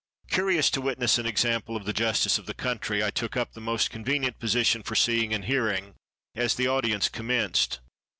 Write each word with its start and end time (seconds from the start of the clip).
Curious 0.31 0.71
to 0.71 0.81
witness 0.81 1.19
an 1.19 1.27
example 1.27 1.75
of 1.75 1.85
the 1.85 1.93
justice 1.93 2.39
of 2.39 2.47
the 2.47 2.55
country, 2.55 3.03
I 3.03 3.11
took 3.11 3.37
up 3.37 3.53
the 3.53 3.61
most 3.61 3.91
convenient 3.91 4.39
position 4.39 4.81
for 4.81 4.95
see 4.95 5.21
ing 5.25 5.31
and 5.31 5.45
hearing, 5.45 5.93
as 6.35 6.55
the 6.55 6.65
audience 6.67 7.07
commenced. 7.07 7.81